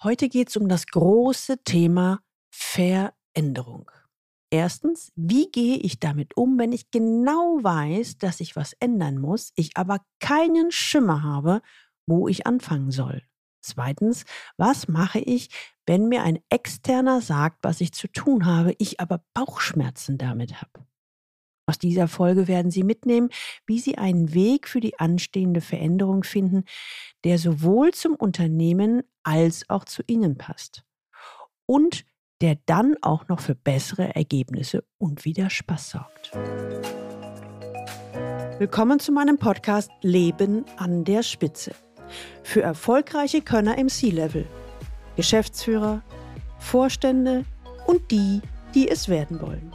Heute 0.00 0.28
geht 0.28 0.48
es 0.48 0.56
um 0.56 0.68
das 0.68 0.86
große 0.86 1.64
Thema 1.64 2.20
Veränderung. 2.54 3.90
Erstens, 4.48 5.10
wie 5.16 5.50
gehe 5.50 5.76
ich 5.76 5.98
damit 5.98 6.36
um, 6.36 6.56
wenn 6.56 6.70
ich 6.70 6.92
genau 6.92 7.58
weiß, 7.62 8.18
dass 8.18 8.38
ich 8.38 8.54
was 8.54 8.74
ändern 8.74 9.18
muss, 9.18 9.50
ich 9.56 9.76
aber 9.76 9.98
keinen 10.20 10.70
Schimmer 10.70 11.24
habe, 11.24 11.62
wo 12.06 12.28
ich 12.28 12.46
anfangen 12.46 12.92
soll? 12.92 13.22
Zweitens, 13.60 14.24
was 14.56 14.86
mache 14.86 15.18
ich, 15.18 15.50
wenn 15.84 16.06
mir 16.06 16.22
ein 16.22 16.38
Externer 16.48 17.20
sagt, 17.20 17.58
was 17.62 17.80
ich 17.80 17.92
zu 17.92 18.06
tun 18.06 18.46
habe, 18.46 18.76
ich 18.78 19.00
aber 19.00 19.24
Bauchschmerzen 19.34 20.16
damit 20.16 20.62
habe? 20.62 20.86
Aus 21.68 21.78
dieser 21.78 22.08
Folge 22.08 22.48
werden 22.48 22.70
Sie 22.70 22.82
mitnehmen, 22.82 23.28
wie 23.66 23.78
Sie 23.78 23.98
einen 23.98 24.32
Weg 24.32 24.66
für 24.66 24.80
die 24.80 24.98
anstehende 24.98 25.60
Veränderung 25.60 26.24
finden, 26.24 26.64
der 27.24 27.36
sowohl 27.36 27.92
zum 27.92 28.14
Unternehmen 28.14 29.02
als 29.22 29.68
auch 29.68 29.84
zu 29.84 30.02
Ihnen 30.06 30.38
passt. 30.38 30.82
Und 31.66 32.06
der 32.40 32.56
dann 32.64 32.94
auch 33.02 33.28
noch 33.28 33.40
für 33.40 33.54
bessere 33.54 34.14
Ergebnisse 34.14 34.82
und 34.96 35.26
wieder 35.26 35.50
Spaß 35.50 35.90
sorgt. 35.90 36.30
Willkommen 38.58 38.98
zu 38.98 39.12
meinem 39.12 39.36
Podcast 39.36 39.90
Leben 40.00 40.64
an 40.78 41.04
der 41.04 41.22
Spitze. 41.22 41.72
Für 42.42 42.62
erfolgreiche 42.62 43.42
Könner 43.42 43.76
im 43.76 43.90
C-Level, 43.90 44.46
Geschäftsführer, 45.16 46.02
Vorstände 46.58 47.44
und 47.86 48.10
die, 48.10 48.40
die 48.74 48.88
es 48.88 49.10
werden 49.10 49.42
wollen. 49.42 49.74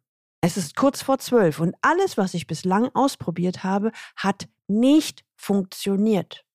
Es 0.43 0.57
ist 0.57 0.75
kurz 0.75 1.03
vor 1.03 1.19
zwölf 1.19 1.59
und 1.59 1.75
alles, 1.81 2.17
was 2.17 2.33
ich 2.33 2.47
bislang 2.47 2.89
ausprobiert 2.95 3.63
habe, 3.63 3.91
hat 4.15 4.49
nicht 4.67 5.23
funktioniert. 5.35 6.45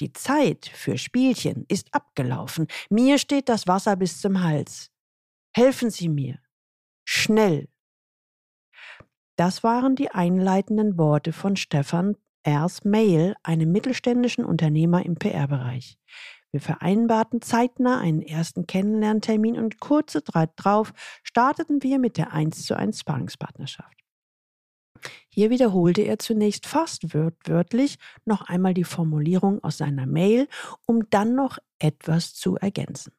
Die 0.00 0.12
Zeit 0.12 0.66
für 0.66 0.96
Spielchen 0.96 1.66
ist 1.68 1.94
abgelaufen. 1.94 2.66
Mir 2.88 3.18
steht 3.18 3.48
das 3.48 3.68
Wasser 3.68 3.96
bis 3.96 4.20
zum 4.20 4.42
Hals. 4.42 4.90
Helfen 5.54 5.90
Sie 5.90 6.08
mir. 6.08 6.38
Schnell. 7.04 7.68
Das 9.36 9.62
waren 9.62 9.94
die 9.94 10.10
einleitenden 10.10 10.96
Worte 10.96 11.32
von 11.32 11.56
Stefan 11.56 12.16
Ers 12.44 12.84
Mail, 12.84 13.34
einem 13.42 13.72
mittelständischen 13.72 14.44
Unternehmer 14.44 15.04
im 15.04 15.16
PR-Bereich. 15.16 15.98
Wir 16.54 16.60
vereinbarten 16.60 17.42
zeitnah 17.42 17.98
einen 17.98 18.22
ersten 18.22 18.68
Kennenlerntermin 18.68 19.58
und 19.58 19.80
kurze 19.80 20.22
Zeit 20.22 20.50
drauf 20.54 20.92
starteten 21.24 21.82
wir 21.82 21.98
mit 21.98 22.16
der 22.16 22.32
1 22.32 22.64
zu 22.64 22.76
1 22.76 23.00
Sparringspartnerschaft. 23.00 23.98
Hier 25.28 25.50
wiederholte 25.50 26.02
er 26.02 26.20
zunächst 26.20 26.68
fast 26.68 27.12
wörtlich 27.12 27.98
noch 28.24 28.42
einmal 28.42 28.72
die 28.72 28.84
Formulierung 28.84 29.64
aus 29.64 29.78
seiner 29.78 30.06
Mail, 30.06 30.46
um 30.86 31.10
dann 31.10 31.34
noch 31.34 31.58
etwas 31.80 32.34
zu 32.34 32.54
ergänzen. 32.54 33.12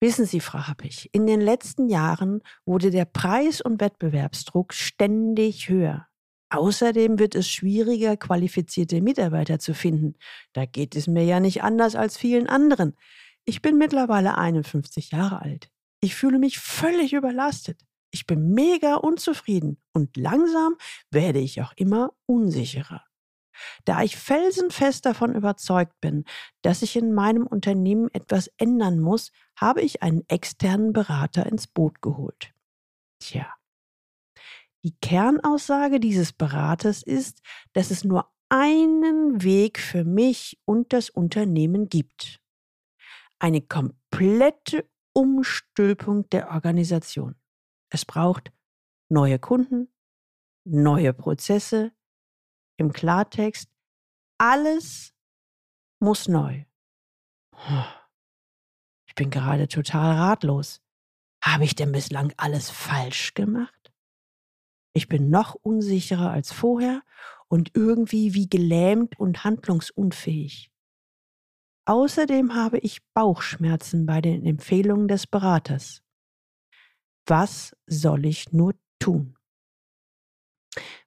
Wissen 0.00 0.24
Sie, 0.24 0.40
Frau 0.40 0.60
Happig, 0.60 1.10
in 1.12 1.26
den 1.26 1.42
letzten 1.42 1.90
Jahren 1.90 2.40
wurde 2.64 2.90
der 2.90 3.04
Preis- 3.04 3.60
und 3.60 3.78
Wettbewerbsdruck 3.78 4.72
ständig 4.72 5.68
höher. 5.68 6.09
Außerdem 6.50 7.18
wird 7.18 7.36
es 7.36 7.48
schwieriger, 7.48 8.16
qualifizierte 8.16 9.00
Mitarbeiter 9.00 9.60
zu 9.60 9.72
finden. 9.72 10.14
Da 10.52 10.66
geht 10.66 10.96
es 10.96 11.06
mir 11.06 11.24
ja 11.24 11.38
nicht 11.38 11.62
anders 11.62 11.94
als 11.94 12.16
vielen 12.16 12.48
anderen. 12.48 12.96
Ich 13.44 13.62
bin 13.62 13.78
mittlerweile 13.78 14.36
51 14.36 15.12
Jahre 15.12 15.40
alt. 15.40 15.70
Ich 16.00 16.16
fühle 16.16 16.38
mich 16.38 16.58
völlig 16.58 17.12
überlastet. 17.12 17.80
Ich 18.10 18.26
bin 18.26 18.52
mega 18.52 18.96
unzufrieden 18.96 19.80
und 19.92 20.16
langsam 20.16 20.74
werde 21.10 21.38
ich 21.38 21.62
auch 21.62 21.72
immer 21.76 22.12
unsicherer. 22.26 23.04
Da 23.84 24.02
ich 24.02 24.16
felsenfest 24.16 25.06
davon 25.06 25.34
überzeugt 25.34 26.00
bin, 26.00 26.24
dass 26.62 26.82
ich 26.82 26.96
in 26.96 27.12
meinem 27.12 27.46
Unternehmen 27.46 28.08
etwas 28.12 28.48
ändern 28.56 28.98
muss, 28.98 29.30
habe 29.56 29.82
ich 29.82 30.02
einen 30.02 30.24
externen 30.28 30.92
Berater 30.92 31.46
ins 31.46 31.66
Boot 31.66 32.02
geholt. 32.02 32.52
Tja. 33.20 33.59
Die 34.84 34.96
Kernaussage 35.00 36.00
dieses 36.00 36.32
Beraters 36.32 37.02
ist, 37.02 37.42
dass 37.72 37.90
es 37.90 38.04
nur 38.04 38.32
einen 38.48 39.42
Weg 39.42 39.78
für 39.78 40.04
mich 40.04 40.60
und 40.64 40.92
das 40.92 41.10
Unternehmen 41.10 41.88
gibt. 41.88 42.40
Eine 43.38 43.60
komplette 43.60 44.88
Umstülpung 45.12 46.28
der 46.30 46.50
Organisation. 46.50 47.36
Es 47.90 48.04
braucht 48.04 48.52
neue 49.08 49.38
Kunden, 49.38 49.88
neue 50.64 51.12
Prozesse, 51.12 51.92
im 52.76 52.92
Klartext, 52.92 53.70
alles 54.38 55.14
muss 56.00 56.28
neu. 56.28 56.64
Ich 59.06 59.14
bin 59.14 59.30
gerade 59.30 59.68
total 59.68 60.16
ratlos. 60.16 60.80
Habe 61.42 61.64
ich 61.64 61.74
denn 61.74 61.92
bislang 61.92 62.32
alles 62.36 62.70
falsch 62.70 63.34
gemacht? 63.34 63.79
Ich 64.92 65.08
bin 65.08 65.30
noch 65.30 65.54
unsicherer 65.54 66.30
als 66.30 66.52
vorher 66.52 67.02
und 67.48 67.70
irgendwie 67.74 68.34
wie 68.34 68.48
gelähmt 68.48 69.18
und 69.18 69.44
handlungsunfähig. 69.44 70.70
Außerdem 71.86 72.54
habe 72.54 72.78
ich 72.78 73.00
Bauchschmerzen 73.14 74.06
bei 74.06 74.20
den 74.20 74.44
Empfehlungen 74.46 75.08
des 75.08 75.26
Beraters. 75.26 76.02
Was 77.26 77.76
soll 77.86 78.26
ich 78.26 78.52
nur 78.52 78.74
tun? 78.98 79.36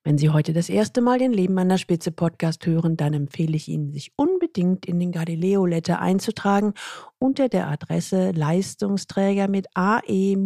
Wenn 0.04 0.18
Sie 0.18 0.30
heute 0.30 0.52
das 0.52 0.68
erste 0.68 1.00
Mal 1.00 1.20
den 1.20 1.32
Leben 1.32 1.58
an 1.58 1.70
der 1.70 1.78
Spitze 1.78 2.12
Podcast 2.12 2.66
hören, 2.66 2.98
dann 2.98 3.14
empfehle 3.14 3.56
ich 3.56 3.70
Ihnen, 3.70 3.94
sich 3.94 4.12
unbedingt 4.18 4.86
in 4.86 5.00
den 5.00 5.14
Galileo 5.14 5.66
Letter 5.66 6.02
einzutragen 6.02 6.74
unter 7.20 7.48
der 7.48 7.70
Adresse 7.70 8.32
Leistungsträger 8.32 9.48
mit 9.48 9.68
ae-blog.de. 9.74 10.40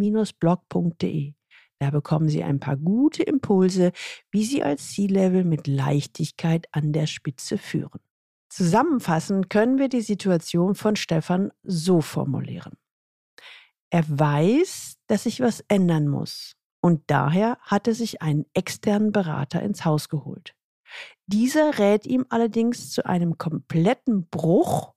Da 1.80 1.90
bekommen 1.90 2.28
Sie 2.28 2.42
ein 2.42 2.58
paar 2.58 2.76
gute 2.76 3.22
Impulse, 3.22 3.92
wie 4.30 4.44
Sie 4.44 4.62
als 4.62 4.92
C-Level 4.92 5.44
mit 5.44 5.66
Leichtigkeit 5.66 6.66
an 6.72 6.92
der 6.92 7.06
Spitze 7.06 7.56
führen. 7.56 8.00
Zusammenfassend 8.48 9.50
können 9.50 9.78
wir 9.78 9.88
die 9.88 10.00
Situation 10.00 10.74
von 10.74 10.96
Stefan 10.96 11.52
so 11.62 12.00
formulieren. 12.00 12.72
Er 13.90 14.04
weiß, 14.06 14.96
dass 15.06 15.24
sich 15.24 15.40
was 15.40 15.60
ändern 15.68 16.08
muss. 16.08 16.54
Und 16.80 17.02
daher 17.08 17.58
hat 17.62 17.88
er 17.88 17.94
sich 17.94 18.22
einen 18.22 18.46
externen 18.54 19.12
Berater 19.12 19.62
ins 19.62 19.84
Haus 19.84 20.08
geholt. 20.08 20.54
Dieser 21.26 21.78
rät 21.78 22.06
ihm 22.06 22.24
allerdings 22.28 22.90
zu 22.90 23.04
einem 23.04 23.36
kompletten 23.36 24.28
Bruch 24.28 24.94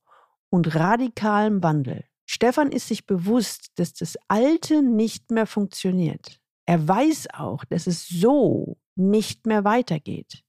und 0.49 0.75
radikalen 0.75 1.63
Wandel. 1.63 2.05
Stefan 2.25 2.71
ist 2.71 2.87
sich 2.87 3.05
bewusst, 3.05 3.71
dass 3.75 3.93
das 3.93 4.17
Alte 4.27 4.81
nicht 4.81 5.31
mehr 5.31 5.47
funktioniert. 5.47 6.40
Er 6.67 6.87
weiß 6.87 7.27
auch, 7.33 7.65
dass 7.65 7.87
es 7.87 8.07
so 8.07 8.77
nicht 8.95 9.45
mehr 9.45 9.63
weitergeht. 9.63 10.43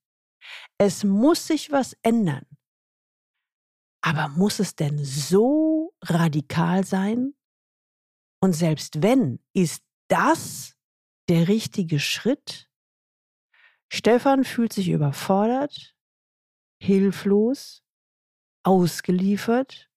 Es 0.78 1.04
muss 1.04 1.46
sich 1.46 1.70
was 1.70 1.96
ändern. 2.02 2.46
Aber 4.04 4.28
muss 4.28 4.58
es 4.58 4.74
denn 4.74 5.02
so 5.04 5.94
radikal 6.02 6.84
sein? 6.84 7.34
Und 8.40 8.54
selbst 8.54 9.02
wenn, 9.02 9.38
ist 9.52 9.84
das 10.08 10.76
der 11.28 11.46
richtige 11.46 12.00
Schritt? 12.00 12.68
Stefan 13.92 14.42
fühlt 14.42 14.72
sich 14.72 14.88
überfordert, 14.88 15.96
hilflos, 16.80 17.84
ausgeliefert 18.64 19.90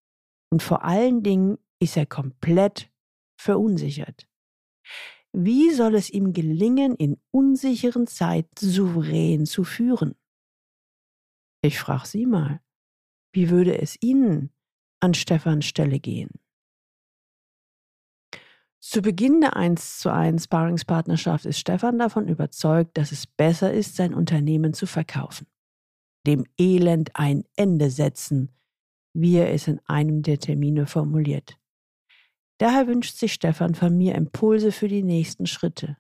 und 0.51 0.61
vor 0.61 0.83
allen 0.83 1.23
Dingen 1.23 1.57
ist 1.79 1.97
er 1.97 2.05
komplett 2.05 2.91
verunsichert. 3.39 4.27
Wie 5.37 5.71
soll 5.71 5.95
es 5.95 6.09
ihm 6.09 6.31
gelingen, 6.31 6.95
in 6.95 7.17
unsicheren 7.29 8.07
Zeiten 8.07 8.55
souverän 8.55 9.45
zu 9.45 9.65
führen? 9.65 10.15
Ich 11.61 11.77
frage 11.77 12.07
Sie 12.07 12.25
mal, 12.25 12.61
wie 13.33 13.49
würde 13.49 13.77
es 13.81 13.97
Ihnen 14.01 14.51
an 15.01 15.13
Stefans 15.13 15.65
Stelle 15.65 15.99
gehen? 15.99 16.29
Zu 18.79 19.01
Beginn 19.01 19.41
der 19.41 19.57
1 19.57 19.99
zu 19.99 20.09
1 20.09 20.45
Sparringspartnerschaft 20.45 21.45
ist 21.45 21.59
Stefan 21.59 21.99
davon 21.99 22.29
überzeugt, 22.29 22.97
dass 22.97 23.11
es 23.11 23.27
besser 23.27 23.73
ist, 23.73 23.97
sein 23.97 24.13
Unternehmen 24.13 24.73
zu 24.73 24.85
verkaufen. 24.85 25.47
Dem 26.25 26.45
Elend 26.57 27.13
ein 27.15 27.43
Ende 27.57 27.89
setzen, 27.89 28.53
wie 29.13 29.35
er 29.35 29.51
es 29.51 29.67
in 29.67 29.81
einem 29.85 30.21
der 30.21 30.39
Termine 30.39 30.87
formuliert. 30.87 31.57
Daher 32.57 32.87
wünscht 32.87 33.17
sich 33.17 33.33
Stefan 33.33 33.75
von 33.75 33.97
mir 33.97 34.15
Impulse 34.15 34.71
für 34.71 34.87
die 34.87 35.03
nächsten 35.03 35.45
Schritte. 35.45 35.97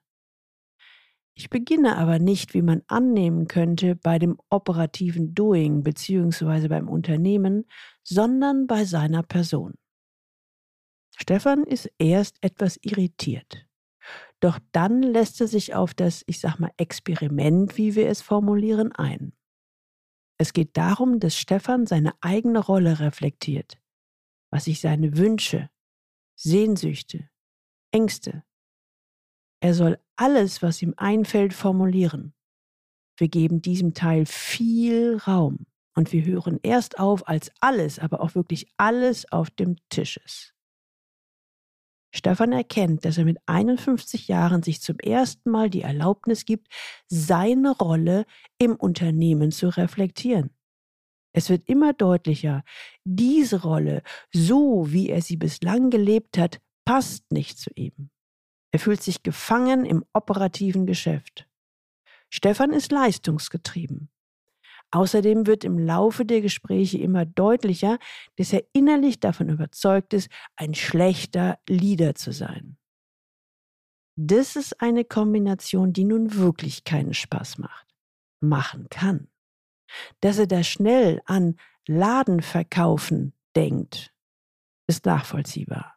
Ich 1.37 1.49
beginne 1.49 1.97
aber 1.97 2.17
nicht, 2.17 2.53
wie 2.53 2.61
man 2.61 2.81
annehmen 2.87 3.47
könnte, 3.49 3.97
bei 3.97 4.19
dem 4.19 4.39
operativen 4.49 5.35
Doing 5.35 5.83
bzw. 5.83 6.69
beim 6.69 6.87
Unternehmen, 6.87 7.65
sondern 8.03 8.67
bei 8.67 8.85
seiner 8.85 9.21
Person. 9.21 9.73
Stefan 11.17 11.63
ist 11.63 11.91
erst 11.97 12.37
etwas 12.41 12.77
irritiert. 12.81 13.67
Doch 14.39 14.59
dann 14.71 15.01
lässt 15.01 15.41
er 15.41 15.47
sich 15.47 15.75
auf 15.75 15.93
das, 15.93 16.23
ich 16.27 16.39
sag 16.39 16.59
mal, 16.59 16.71
Experiment, 16.77 17.77
wie 17.77 17.95
wir 17.95 18.07
es 18.07 18.21
formulieren, 18.21 18.93
ein. 18.93 19.33
Es 20.37 20.53
geht 20.53 20.77
darum, 20.77 21.19
dass 21.19 21.37
Stefan 21.37 21.85
seine 21.85 22.13
eigene 22.21 22.59
Rolle 22.59 22.99
reflektiert, 22.99 23.77
was 24.51 24.65
sich 24.65 24.81
seine 24.81 25.17
Wünsche, 25.17 25.69
Sehnsüchte, 26.45 27.27
Ängste. 27.89 28.43
Er 29.61 29.73
soll 29.73 29.97
alles, 30.15 30.61
was 30.61 30.79
ihm 30.83 30.93
einfällt, 30.95 31.55
formulieren. 31.55 32.35
Wir 33.17 33.29
geben 33.29 33.63
diesem 33.63 33.95
Teil 33.95 34.27
viel 34.27 35.17
Raum 35.25 35.65
und 35.95 36.13
wir 36.13 36.23
hören 36.23 36.59
erst 36.61 36.99
auf, 36.99 37.27
als 37.27 37.49
alles, 37.61 37.97
aber 37.97 38.21
auch 38.21 38.35
wirklich 38.35 38.71
alles 38.77 39.31
auf 39.31 39.49
dem 39.49 39.77
Tisch 39.89 40.17
ist. 40.17 40.53
Stefan 42.13 42.51
erkennt, 42.51 43.05
dass 43.05 43.17
er 43.17 43.25
mit 43.25 43.39
51 43.47 44.27
Jahren 44.27 44.61
sich 44.61 44.81
zum 44.81 44.99
ersten 44.99 45.49
Mal 45.49 45.71
die 45.71 45.81
Erlaubnis 45.81 46.45
gibt, 46.45 46.67
seine 47.07 47.75
Rolle 47.75 48.27
im 48.59 48.75
Unternehmen 48.75 49.51
zu 49.51 49.69
reflektieren. 49.69 50.54
Es 51.37 51.49
wird 51.49 51.67
immer 51.67 51.91
deutlicher, 51.91 52.63
diese 53.03 53.61
Rolle, 53.61 54.03
so 54.33 54.85
wie 54.93 55.09
er 55.09 55.21
sie 55.21 55.35
bislang 55.35 55.89
gelebt 55.89 56.37
hat, 56.37 56.61
passt 56.85 57.29
nicht 57.29 57.59
zu 57.59 57.69
ihm. 57.75 58.09
Er 58.71 58.79
fühlt 58.79 59.03
sich 59.03 59.21
gefangen 59.21 59.83
im 59.83 60.05
operativen 60.13 60.85
Geschäft. 60.85 61.45
Stefan 62.29 62.71
ist 62.71 62.89
leistungsgetrieben. 62.93 64.09
Außerdem 64.91 65.45
wird 65.45 65.65
im 65.65 65.77
Laufe 65.77 66.23
der 66.23 66.39
Gespräche 66.39 66.99
immer 66.99 67.25
deutlicher, 67.25 67.99
dass 68.37 68.53
er 68.53 68.63
innerlich 68.71 69.19
davon 69.19 69.49
überzeugt 69.49 70.13
ist, 70.13 70.29
ein 70.55 70.73
schlechter 70.73 71.59
Leader 71.67 72.15
zu 72.15 72.31
sein. 72.31 72.77
Das 74.17 74.55
ist 74.55 74.79
eine 74.79 75.03
Kombination, 75.03 75.91
die 75.91 76.05
nun 76.05 76.35
wirklich 76.35 76.85
keinen 76.85 77.13
Spaß 77.13 77.57
macht. 77.57 77.93
Machen 78.39 78.87
kann. 78.89 79.27
Dass 80.21 80.37
er 80.37 80.47
da 80.47 80.63
schnell 80.63 81.21
an 81.25 81.57
Ladenverkaufen 81.87 83.33
denkt, 83.55 84.13
ist 84.87 85.05
nachvollziehbar. 85.05 85.95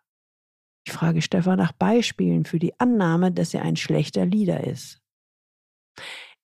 Ich 0.87 0.93
frage 0.93 1.20
Stefan 1.20 1.58
nach 1.58 1.73
Beispielen 1.73 2.44
für 2.44 2.58
die 2.58 2.79
Annahme, 2.81 3.32
dass 3.32 3.52
er 3.52 3.62
ein 3.62 3.76
schlechter 3.76 4.25
Leader 4.25 4.64
ist. 4.64 5.02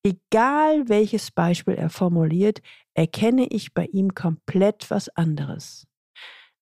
Egal 0.04 0.88
welches 0.88 1.30
Beispiel 1.30 1.74
er 1.74 1.88
formuliert, 1.88 2.60
erkenne 2.92 3.46
ich 3.46 3.72
bei 3.72 3.86
ihm 3.86 4.14
komplett 4.14 4.90
was 4.90 5.08
anderes. 5.08 5.86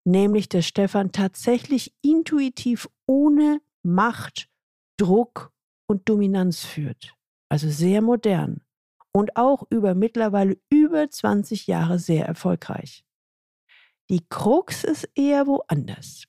Nämlich, 0.05 0.49
dass 0.49 0.67
Stefan 0.67 1.11
tatsächlich 1.11 1.93
intuitiv 2.03 2.89
ohne 3.07 3.61
Macht, 3.83 4.49
Druck 4.97 5.53
und 5.89 6.09
Dominanz 6.09 6.65
führt. 6.65 7.17
Also 7.49 7.69
sehr 7.69 8.01
modern 8.01 8.63
und 9.13 9.37
auch 9.37 9.65
über 9.71 9.95
mittlerweile 9.95 10.59
über 10.71 11.09
20 11.11 11.67
Jahre 11.67 11.99
sehr 11.99 12.27
erfolgreich. 12.27 13.05
Die 14.11 14.25
Krux 14.29 14.85
ist 14.85 15.09
eher 15.15 15.47
woanders. 15.47 16.25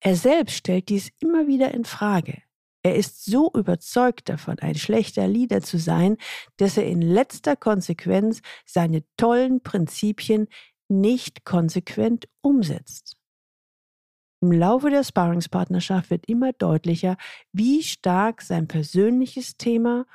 Er 0.00 0.16
selbst 0.16 0.56
stellt 0.56 0.88
dies 0.88 1.10
immer 1.20 1.46
wieder 1.46 1.72
in 1.72 1.84
Frage. 1.84 2.42
Er 2.82 2.96
ist 2.96 3.26
so 3.26 3.50
überzeugt 3.52 4.30
davon, 4.30 4.58
ein 4.60 4.74
schlechter 4.74 5.28
Leader 5.28 5.60
zu 5.60 5.78
sein, 5.78 6.16
dass 6.56 6.78
er 6.78 6.86
in 6.86 7.02
letzter 7.02 7.54
Konsequenz 7.54 8.40
seine 8.64 9.04
tollen 9.18 9.62
Prinzipien 9.62 10.48
nicht 10.88 11.44
konsequent 11.44 12.28
umsetzt. 12.40 13.18
Im 14.42 14.52
Laufe 14.52 14.88
der 14.88 15.04
Sparringspartnerschaft 15.04 16.08
wird 16.08 16.26
immer 16.26 16.54
deutlicher, 16.54 17.18
wie 17.52 17.82
stark 17.82 18.40
sein 18.40 18.66
persönliches 18.66 19.58
Thema 19.58 20.06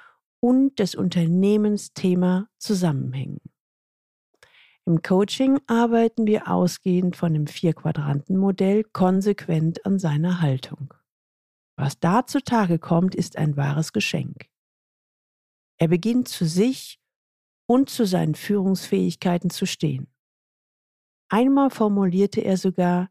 und 0.46 0.80
das 0.80 0.94
Unternehmensthema 0.94 2.48
zusammenhängen. 2.60 3.42
Im 4.86 5.02
Coaching 5.02 5.60
arbeiten 5.66 6.28
wir 6.28 6.52
ausgehend 6.52 7.16
von 7.16 7.34
dem 7.34 7.48
Vier-Quadranten-Modell 7.48 8.84
konsequent 8.84 9.84
an 9.88 9.98
seiner 9.98 10.42
Haltung. 10.42 10.94
Was 11.76 12.00
da 12.00 12.28
zutage 12.28 12.78
kommt, 12.78 13.16
ist 13.16 13.38
ein 13.38 13.58
wahres 13.58 13.92
Geschenk. 13.92 14.46
Er 15.78 15.88
beginnt 15.88 16.28
zu 16.28 16.46
sich 16.46 17.00
und 17.66 17.90
zu 17.90 18.06
seinen 18.06 18.36
Führungsfähigkeiten 18.36 19.50
zu 19.50 19.66
stehen. 19.66 20.14
Einmal 21.28 21.72
formulierte 21.72 22.42
er 22.42 22.58
sogar, 22.58 23.10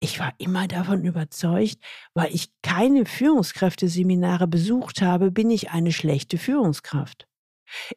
ich 0.00 0.20
war 0.20 0.32
immer 0.38 0.68
davon 0.68 1.04
überzeugt, 1.04 1.78
weil 2.14 2.32
ich 2.34 2.52
keine 2.62 3.04
Führungskräfteseminare 3.04 4.46
besucht 4.46 5.02
habe, 5.02 5.30
bin 5.30 5.50
ich 5.50 5.70
eine 5.70 5.92
schlechte 5.92 6.38
Führungskraft. 6.38 7.26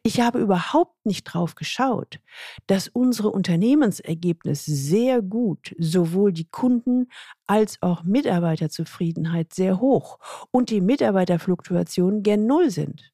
Ich 0.02 0.20
habe 0.20 0.38
überhaupt 0.38 1.06
nicht 1.06 1.24
drauf 1.24 1.54
geschaut, 1.54 2.20
dass 2.66 2.88
unsere 2.88 3.30
Unternehmensergebnisse 3.30 4.74
sehr 4.74 5.22
gut, 5.22 5.74
sowohl 5.78 6.32
die 6.32 6.48
Kunden 6.50 7.08
als 7.46 7.80
auch 7.80 8.02
Mitarbeiterzufriedenheit 8.02 9.54
sehr 9.54 9.80
hoch 9.80 10.18
und 10.50 10.70
die 10.70 10.80
Mitarbeiterfluktuationen 10.82 12.22
gern 12.22 12.46
null 12.46 12.70
sind. 12.70 13.11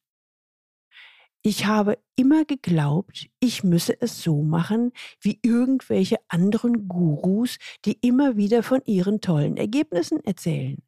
Ich 1.41 1.65
habe 1.65 1.97
immer 2.17 2.43
geglaubt, 2.43 3.29
ich 3.39 3.63
müsse 3.63 3.99
es 4.01 4.21
so 4.21 4.41
machen 4.41 4.91
wie 5.21 5.39
irgendwelche 5.41 6.17
anderen 6.27 6.89
Gurus, 6.89 7.57
die 7.85 7.97
immer 8.01 8.35
wieder 8.35 8.61
von 8.61 8.81
ihren 8.85 9.21
tollen 9.21 9.55
Ergebnissen 9.55 10.19
erzählen. 10.25 10.83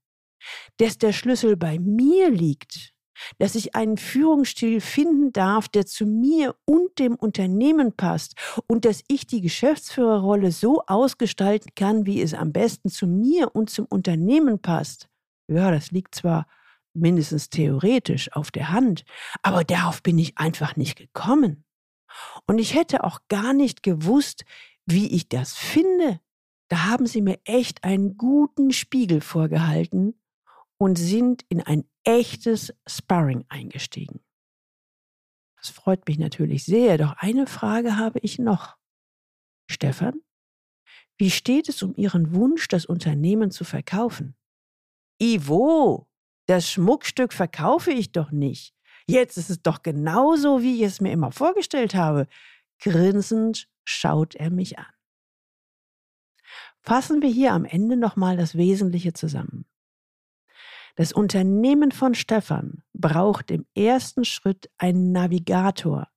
Dass 0.77 0.97
der 0.97 1.13
Schlüssel 1.13 1.55
bei 1.55 1.79
mir 1.79 2.29
liegt, 2.29 2.93
dass 3.37 3.55
ich 3.55 3.75
einen 3.75 3.97
Führungsstil 3.97 4.81
finden 4.81 5.31
darf, 5.31 5.69
der 5.69 5.85
zu 5.85 6.05
mir 6.05 6.55
und 6.65 6.99
dem 6.99 7.15
Unternehmen 7.15 7.93
passt 7.95 8.35
und 8.67 8.83
dass 8.83 9.03
ich 9.07 9.27
die 9.27 9.41
Geschäftsführerrolle 9.41 10.51
so 10.51 10.81
ausgestalten 10.85 11.71
kann, 11.75 12.05
wie 12.05 12.21
es 12.21 12.33
am 12.33 12.51
besten 12.51 12.89
zu 12.89 13.07
mir 13.07 13.55
und 13.55 13.69
zum 13.69 13.85
Unternehmen 13.85 14.59
passt. 14.59 15.07
Ja, 15.47 15.71
das 15.71 15.91
liegt 15.91 16.15
zwar 16.15 16.47
mindestens 16.93 17.49
theoretisch 17.49 18.31
auf 18.33 18.51
der 18.51 18.71
Hand, 18.71 19.05
aber 19.41 19.63
darauf 19.63 20.03
bin 20.03 20.17
ich 20.17 20.37
einfach 20.37 20.75
nicht 20.75 20.97
gekommen. 20.97 21.63
Und 22.45 22.59
ich 22.59 22.75
hätte 22.75 23.03
auch 23.03 23.19
gar 23.29 23.53
nicht 23.53 23.83
gewusst, 23.83 24.45
wie 24.85 25.07
ich 25.07 25.29
das 25.29 25.53
finde. 25.53 26.19
Da 26.67 26.85
haben 26.85 27.05
sie 27.05 27.21
mir 27.21 27.39
echt 27.45 27.83
einen 27.83 28.17
guten 28.17 28.71
Spiegel 28.71 29.21
vorgehalten 29.21 30.19
und 30.77 30.97
sind 30.97 31.45
in 31.49 31.61
ein 31.61 31.85
echtes 32.03 32.73
Sparring 32.87 33.45
eingestiegen. 33.49 34.21
Das 35.57 35.69
freut 35.69 36.07
mich 36.07 36.17
natürlich 36.17 36.63
sehr, 36.63 36.97
doch 36.97 37.13
eine 37.17 37.45
Frage 37.45 37.97
habe 37.97 38.19
ich 38.19 38.39
noch. 38.39 38.77
Stefan, 39.69 40.21
wie 41.17 41.29
steht 41.29 41.69
es 41.69 41.83
um 41.83 41.93
Ihren 41.95 42.33
Wunsch, 42.33 42.67
das 42.67 42.85
Unternehmen 42.87 43.51
zu 43.51 43.63
verkaufen? 43.63 44.35
Ivo, 45.21 46.07
das 46.51 46.69
Schmuckstück 46.69 47.31
verkaufe 47.31 47.91
ich 47.91 48.11
doch 48.11 48.31
nicht. 48.31 48.75
Jetzt 49.07 49.37
ist 49.37 49.49
es 49.49 49.61
doch 49.61 49.83
genauso, 49.83 50.61
wie 50.61 50.75
ich 50.75 50.81
es 50.81 50.99
mir 50.99 51.13
immer 51.13 51.31
vorgestellt 51.31 51.95
habe. 51.95 52.27
Grinsend 52.81 53.69
schaut 53.85 54.35
er 54.35 54.49
mich 54.49 54.77
an. 54.77 54.93
Fassen 56.81 57.21
wir 57.21 57.29
hier 57.29 57.53
am 57.53 57.63
Ende 57.63 57.95
nochmal 57.95 58.35
das 58.35 58.57
Wesentliche 58.57 59.13
zusammen. 59.13 59.65
Das 60.97 61.13
Unternehmen 61.13 61.93
von 61.93 62.15
Stefan 62.15 62.83
braucht 62.93 63.49
im 63.49 63.65
ersten 63.73 64.25
Schritt 64.25 64.69
einen 64.77 65.13
Navigator, 65.13 66.09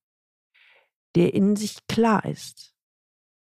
der 1.14 1.32
in 1.32 1.54
sich 1.54 1.86
klar 1.86 2.24
ist. 2.24 2.73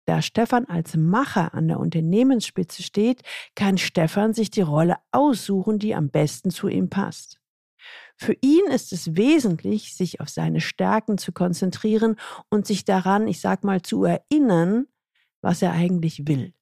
Da 0.07 0.21
Stefan 0.21 0.63
als 0.65 0.95
Macher 0.95 1.53
an 1.53 1.67
der 1.67 1.81
Unternehmensspitze 1.81 2.81
steht, 2.81 3.23
kann 3.55 3.77
Stefan 3.77 4.33
sich 4.33 4.49
die 4.49 4.61
Rolle 4.61 4.95
aussuchen, 5.11 5.79
die 5.79 5.93
am 5.93 6.09
besten 6.09 6.49
zu 6.49 6.69
ihm 6.69 6.89
passt. 6.89 7.41
Für 8.15 8.33
ihn 8.39 8.65
ist 8.71 8.93
es 8.93 9.17
wesentlich, 9.17 9.95
sich 9.95 10.21
auf 10.21 10.29
seine 10.29 10.61
Stärken 10.61 11.17
zu 11.17 11.33
konzentrieren 11.33 12.15
und 12.49 12.65
sich 12.65 12.85
daran, 12.85 13.27
ich 13.27 13.41
sag 13.41 13.65
mal, 13.65 13.81
zu 13.81 14.05
erinnern, 14.05 14.87
was 15.41 15.61
er 15.61 15.73
eigentlich 15.73 16.25
will. 16.25 16.53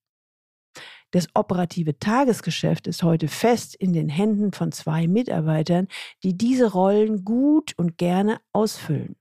Das 1.12 1.28
operative 1.36 2.00
Tagesgeschäft 2.00 2.88
ist 2.88 3.04
heute 3.04 3.28
fest 3.28 3.76
in 3.76 3.94
den 3.94 4.10
Händen 4.10 4.54
von 4.54 4.72
zwei 4.72 5.08
Mitarbeitern, 5.08 5.88
die 6.24 6.36
diese 6.36 6.72
Rollen 6.72 7.24
gut 7.24 7.74
und 7.78 8.00
gerne 8.00 8.42
ausfüllen. 8.54 9.16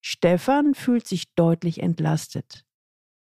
Stefan 0.00 0.74
fühlt 0.74 1.08
sich 1.08 1.34
deutlich 1.34 1.82
entlastet. 1.82 2.65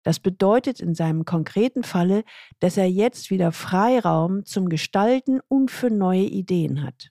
Das 0.06 0.20
bedeutet 0.20 0.80
in 0.80 0.94
seinem 0.94 1.26
konkreten 1.26 1.84
Falle, 1.84 2.24
dass 2.60 2.78
er 2.78 2.88
jetzt 2.88 3.32
wieder 3.32 3.52
Freiraum 3.52 4.46
zum 4.46 4.70
Gestalten 4.70 5.40
und 5.48 5.72
für 5.72 5.90
neue 5.90 6.26
Ideen 6.26 6.84
hat. 6.84 7.10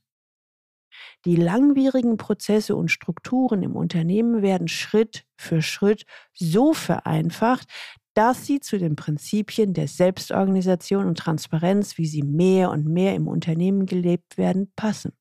Die 1.24 1.34
langwierigen 1.34 2.18
Prozesse 2.18 2.76
und 2.76 2.92
Strukturen 2.92 3.64
im 3.64 3.74
Unternehmen 3.74 4.42
werden 4.42 4.68
Schritt 4.68 5.24
für 5.36 5.60
Schritt 5.60 6.04
so 6.34 6.72
vereinfacht, 6.72 7.68
dass 8.14 8.46
sie 8.46 8.60
zu 8.60 8.78
den 8.78 8.94
Prinzipien 8.94 9.74
der 9.74 9.88
Selbstorganisation 9.88 11.06
und 11.06 11.18
Transparenz, 11.18 11.98
wie 11.98 12.06
sie 12.06 12.22
mehr 12.22 12.70
und 12.70 12.86
mehr 12.86 13.16
im 13.16 13.26
Unternehmen 13.26 13.86
gelebt 13.86 14.38
werden, 14.38 14.72
passen. 14.76 15.18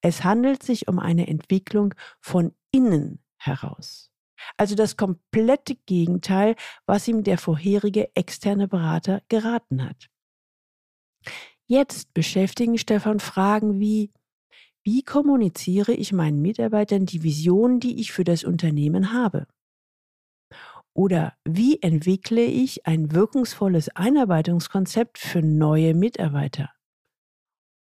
Es 0.00 0.22
handelt 0.22 0.62
sich 0.62 0.86
um 0.86 1.00
eine 1.00 1.26
Entwicklung 1.26 1.92
von 2.20 2.54
innen 2.70 3.24
heraus. 3.36 4.09
Also 4.56 4.74
das 4.74 4.96
komplette 4.96 5.76
Gegenteil, 5.86 6.56
was 6.86 7.08
ihm 7.08 7.22
der 7.22 7.38
vorherige 7.38 8.14
externe 8.14 8.68
Berater 8.68 9.22
geraten 9.28 9.84
hat. 9.84 10.08
Jetzt 11.66 12.12
beschäftigen 12.14 12.78
Stefan 12.78 13.20
Fragen 13.20 13.78
wie, 13.78 14.12
wie 14.82 15.02
kommuniziere 15.02 15.92
ich 15.92 16.12
meinen 16.12 16.40
Mitarbeitern 16.42 17.06
die 17.06 17.22
Vision, 17.22 17.80
die 17.80 18.00
ich 18.00 18.12
für 18.12 18.24
das 18.24 18.44
Unternehmen 18.44 19.12
habe? 19.12 19.46
Oder 20.92 21.34
wie 21.44 21.80
entwickle 21.80 22.44
ich 22.44 22.86
ein 22.86 23.12
wirkungsvolles 23.12 23.90
Einarbeitungskonzept 23.94 25.18
für 25.18 25.42
neue 25.42 25.94
Mitarbeiter? 25.94 26.70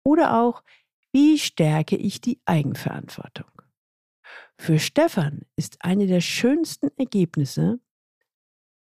Oder 0.03 0.41
auch, 0.41 0.63
wie 1.11 1.37
stärke 1.37 1.95
ich 1.95 2.21
die 2.21 2.41
Eigenverantwortung? 2.45 3.54
Für 4.65 4.79
Stefan 4.79 5.41
ist 5.55 5.77
eine 5.81 6.07
der 6.07 6.21
schönsten 6.21 6.89
Ergebnisse, 6.97 7.79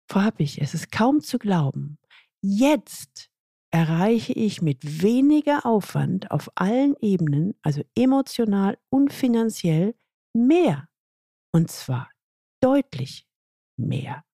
vorhab 0.09 0.39
ich, 0.39 0.59
es 0.59 0.73
ist 0.73 0.91
kaum 0.91 1.21
zu 1.21 1.37
glauben, 1.37 1.99
jetzt 2.41 3.29
erreiche 3.69 4.33
ich 4.33 4.63
mit 4.63 5.03
weniger 5.03 5.67
Aufwand 5.67 6.31
auf 6.31 6.49
allen 6.55 6.95
Ebenen, 6.99 7.53
also 7.61 7.83
emotional 7.93 8.79
und 8.89 9.13
finanziell, 9.13 9.93
mehr. 10.33 10.89
Und 11.51 11.69
zwar 11.69 12.09
deutlich 12.59 13.27
mehr. 13.77 14.25